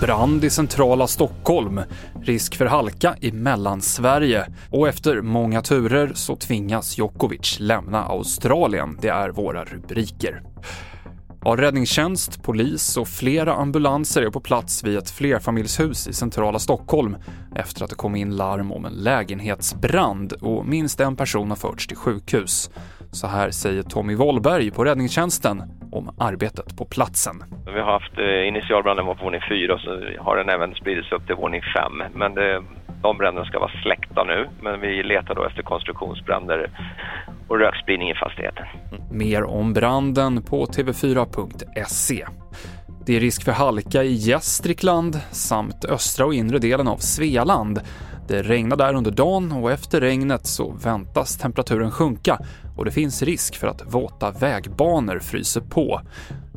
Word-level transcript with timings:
Brand 0.00 0.44
i 0.44 0.50
centrala 0.50 1.06
Stockholm, 1.06 1.80
risk 2.22 2.56
för 2.56 2.66
halka 2.66 3.16
i 3.20 3.32
Mellansverige 3.32 4.46
och 4.70 4.88
efter 4.88 5.20
många 5.20 5.62
turer 5.62 6.12
så 6.14 6.36
tvingas 6.36 6.98
Djokovic 6.98 7.56
lämna 7.60 8.04
Australien. 8.04 8.98
Det 9.00 9.08
är 9.08 9.28
våra 9.28 9.64
rubriker. 9.64 10.42
Ja, 11.44 11.56
räddningstjänst, 11.56 12.42
polis 12.42 12.96
och 12.96 13.08
flera 13.08 13.54
ambulanser 13.54 14.22
är 14.22 14.30
på 14.30 14.40
plats 14.40 14.84
vid 14.84 14.98
ett 14.98 15.10
flerfamiljshus 15.10 16.08
i 16.08 16.12
centrala 16.12 16.58
Stockholm 16.58 17.16
efter 17.54 17.84
att 17.84 17.90
det 17.90 17.96
kom 17.96 18.16
in 18.16 18.36
larm 18.36 18.72
om 18.72 18.84
en 18.84 18.92
lägenhetsbrand 18.92 20.32
och 20.32 20.66
minst 20.66 21.00
en 21.00 21.16
person 21.16 21.48
har 21.48 21.56
förts 21.56 21.86
till 21.86 21.96
sjukhus. 21.96 22.70
Så 23.16 23.26
här 23.26 23.50
säger 23.50 23.82
Tommy 23.82 24.14
Wollberg 24.14 24.70
på 24.70 24.84
räddningstjänsten 24.84 25.62
om 25.92 26.10
arbetet 26.18 26.76
på 26.78 26.84
platsen. 26.84 27.44
Vi 27.74 27.80
har 27.80 27.92
haft 27.92 28.18
eh, 28.18 28.48
initialbranden 28.48 29.06
på 29.06 29.14
våning 29.24 29.40
4 29.48 29.74
och 29.74 29.80
så 29.80 29.90
har 30.18 30.36
den 30.36 30.48
även 30.48 30.74
spridits 30.74 31.12
upp 31.12 31.26
till 31.26 31.34
våning 31.34 31.62
5. 31.76 32.02
Men 32.14 32.34
det, 32.34 32.62
de 33.02 33.18
bränderna 33.18 33.46
ska 33.46 33.58
vara 33.58 33.70
släckta 33.82 34.24
nu, 34.24 34.48
men 34.60 34.80
vi 34.80 35.02
letar 35.02 35.34
då 35.34 35.44
efter 35.44 35.62
konstruktionsbränder 35.62 36.70
och 37.48 37.58
rökspridning 37.58 38.10
i 38.10 38.14
fastigheten. 38.14 38.66
Mer 39.10 39.44
om 39.44 39.72
branden 39.72 40.42
på 40.42 40.66
tv4.se. 40.66 42.26
Det 43.06 43.16
är 43.16 43.20
risk 43.20 43.44
för 43.44 43.52
halka 43.52 44.02
i 44.02 44.12
Gästrikland 44.12 45.14
samt 45.30 45.84
östra 45.84 46.26
och 46.26 46.34
inre 46.34 46.58
delen 46.58 46.88
av 46.88 46.96
Svealand. 46.96 47.80
Det 48.28 48.42
regnar 48.42 48.76
där 48.76 48.94
under 48.94 49.10
dagen 49.10 49.52
och 49.52 49.72
efter 49.72 50.00
regnet 50.00 50.46
så 50.46 50.70
väntas 50.70 51.36
temperaturen 51.36 51.90
sjunka 51.90 52.38
och 52.76 52.84
det 52.84 52.90
finns 52.90 53.22
risk 53.22 53.56
för 53.56 53.66
att 53.66 53.94
våta 53.94 54.30
vägbanor 54.30 55.18
fryser 55.18 55.60
på. 55.60 56.00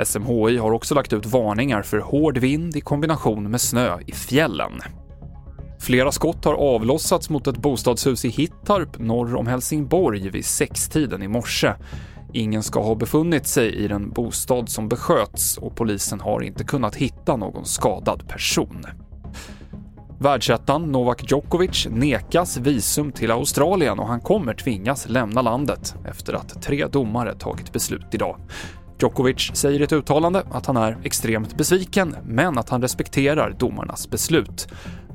SMHI 0.03 0.57
har 0.57 0.71
också 0.71 0.95
lagt 0.95 1.13
ut 1.13 1.25
varningar 1.25 1.81
för 1.81 1.97
hård 1.97 2.37
vind 2.37 2.75
i 2.75 2.81
kombination 2.81 3.51
med 3.51 3.61
snö 3.61 3.97
i 4.07 4.11
fjällen. 4.11 4.71
Flera 5.79 6.11
skott 6.11 6.45
har 6.45 6.53
avlossats 6.53 7.29
mot 7.29 7.47
ett 7.47 7.57
bostadshus 7.57 8.25
i 8.25 8.29
Hittarp 8.29 8.99
norr 8.99 9.35
om 9.35 9.47
Helsingborg 9.47 10.29
vid 10.29 10.45
sextiden 10.45 11.23
i 11.23 11.27
morse. 11.27 11.73
Ingen 12.33 12.63
ska 12.63 12.83
ha 12.83 12.95
befunnit 12.95 13.47
sig 13.47 13.75
i 13.75 13.87
den 13.87 14.09
bostad 14.09 14.69
som 14.69 14.89
besköts 14.89 15.57
och 15.57 15.75
polisen 15.75 16.19
har 16.19 16.41
inte 16.41 16.63
kunnat 16.63 16.95
hitta 16.95 17.35
någon 17.35 17.65
skadad 17.65 18.27
person. 18.27 18.85
Världsettan 20.21 20.91
Novak 20.91 21.31
Djokovic 21.31 21.87
nekas 21.91 22.57
visum 22.57 23.11
till 23.11 23.31
Australien 23.31 23.99
och 23.99 24.07
han 24.07 24.19
kommer 24.21 24.53
tvingas 24.53 25.09
lämna 25.09 25.41
landet 25.41 25.95
efter 26.05 26.33
att 26.33 26.61
tre 26.61 26.85
domare 26.85 27.35
tagit 27.35 27.73
beslut 27.73 28.05
idag. 28.11 28.37
Djokovic 29.01 29.51
säger 29.53 29.79
i 29.79 29.83
ett 29.83 29.93
uttalande 29.93 30.43
att 30.51 30.65
han 30.65 30.77
är 30.77 30.97
extremt 31.03 31.57
besviken, 31.57 32.15
men 32.25 32.57
att 32.57 32.69
han 32.69 32.81
respekterar 32.81 33.55
domarnas 33.59 34.09
beslut. 34.09 34.67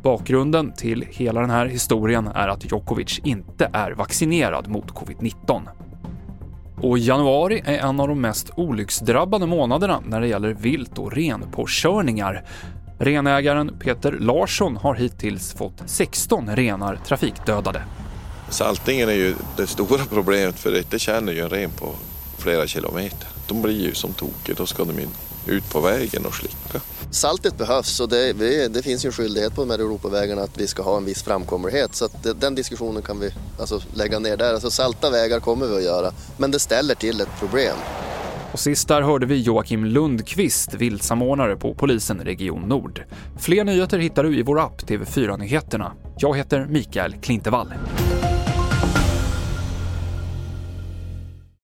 Bakgrunden 0.03 0.73
till 0.73 1.05
hela 1.11 1.41
den 1.41 1.51
här 1.51 1.67
historien 1.67 2.27
är 2.27 2.49
att 2.49 2.73
Djokovic 2.73 3.21
inte 3.25 3.71
är 3.73 3.91
vaccinerad 3.91 4.69
mot 4.69 4.91
covid-19. 4.91 5.63
Och 6.83 6.99
januari 6.99 7.63
är 7.65 7.79
en 7.79 8.01
av 8.01 8.09
de 8.09 8.21
mest 8.21 8.51
olycksdrabbade 8.57 9.47
månaderna 9.47 10.03
när 10.07 10.21
det 10.21 10.27
gäller 10.27 10.55
vilt 10.55 10.99
och 10.99 11.13
renpåkörningar. 11.13 12.45
Renägaren 12.99 13.79
Peter 13.79 14.13
Larsson 14.13 14.77
har 14.77 14.95
hittills 14.95 15.55
fått 15.55 15.83
16 15.87 16.57
renar 16.57 17.01
trafikdödade. 17.07 17.83
Saltningen 18.49 19.09
är 19.09 19.15
ju 19.15 19.35
det 19.57 19.67
stora 19.67 20.05
problemet 20.05 20.59
för 20.59 20.83
det 20.91 20.99
känner 20.99 21.33
ju 21.33 21.41
en 21.41 21.51
ren 21.51 21.71
på 21.71 21.89
flera 22.39 22.67
kilometer. 22.67 23.29
De 23.47 23.63
blir 23.63 23.81
ju 23.81 23.95
som 23.95 24.13
tokiga, 24.13 24.55
då 24.59 24.67
ska 24.67 24.85
de 24.85 24.99
in 25.01 25.09
ut 25.47 25.71
på 25.71 25.81
vägen 25.81 26.27
och 26.27 26.35
slicka. 26.35 26.81
Saltet 27.11 27.59
behövs 27.59 28.01
och 28.01 28.09
det, 28.09 28.33
det, 28.69 28.83
finns 28.83 29.05
ju 29.05 29.07
en 29.07 29.13
skyldighet 29.13 29.55
på 29.55 29.61
de 29.61 29.71
här 29.71 29.79
Europavägarna 29.79 30.43
att 30.43 30.59
vi 30.59 30.67
ska 30.67 30.83
ha 30.83 30.97
en 30.97 31.05
viss 31.05 31.23
framkomlighet. 31.23 31.95
Så 31.95 32.09
det, 32.23 32.33
den 32.33 32.55
diskussionen 32.55 33.03
kan 33.03 33.21
vi 33.21 33.31
alltså 33.61 33.81
lägga 33.95 34.19
ner 34.19 34.37
där. 34.37 34.55
Alltså 34.55 34.71
salta 34.71 35.11
vägar 35.11 35.41
kommer 35.41 35.67
vi 35.67 35.77
att 35.77 35.85
göra, 35.85 36.13
men 36.37 36.51
det 36.51 36.59
ställer 36.59 36.95
till 36.95 37.21
ett 37.21 37.39
problem. 37.39 37.77
Och 38.55 38.61
sist 38.61 38.89
där 38.89 39.03
hörde 39.03 39.27
vi 39.27 39.41
Joakim 39.41 39.85
Lundqvist, 39.85 40.75
viltsamordnare 40.75 41.57
på 41.57 41.75
polisen 41.75 42.21
Region 42.21 42.63
Nord. 42.69 43.03
Fler 43.39 43.65
nyheter 43.65 43.99
hittar 43.99 44.25
du 44.25 44.39
i 44.39 44.43
vår 44.43 44.61
app 44.61 44.83
TV4 44.83 45.39
Nyheterna. 45.39 45.93
Jag 46.19 46.37
heter 46.37 46.67
Mikael 46.67 47.15
Klintevall. 47.15 47.73